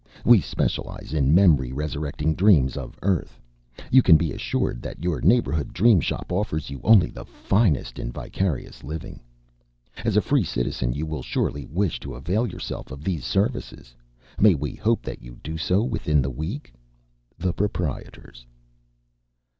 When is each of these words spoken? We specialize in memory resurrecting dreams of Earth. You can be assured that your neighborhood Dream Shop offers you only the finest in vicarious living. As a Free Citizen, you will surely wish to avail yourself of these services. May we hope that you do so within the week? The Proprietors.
We 0.25 0.41
specialize 0.41 1.13
in 1.13 1.35
memory 1.35 1.71
resurrecting 1.71 2.33
dreams 2.33 2.75
of 2.75 2.97
Earth. 3.03 3.39
You 3.91 4.01
can 4.01 4.17
be 4.17 4.31
assured 4.31 4.81
that 4.81 5.03
your 5.03 5.21
neighborhood 5.21 5.73
Dream 5.73 5.99
Shop 6.01 6.31
offers 6.31 6.71
you 6.71 6.81
only 6.83 7.11
the 7.11 7.23
finest 7.23 7.99
in 7.99 8.11
vicarious 8.11 8.83
living. 8.83 9.19
As 9.97 10.17
a 10.17 10.21
Free 10.23 10.43
Citizen, 10.43 10.91
you 10.93 11.05
will 11.05 11.21
surely 11.21 11.67
wish 11.67 11.99
to 11.99 12.15
avail 12.15 12.47
yourself 12.47 12.89
of 12.89 13.03
these 13.03 13.25
services. 13.27 13.93
May 14.39 14.55
we 14.55 14.73
hope 14.73 15.03
that 15.03 15.21
you 15.21 15.37
do 15.43 15.55
so 15.55 15.83
within 15.83 16.19
the 16.23 16.31
week? 16.31 16.73
The 17.37 17.53
Proprietors. 17.53 18.47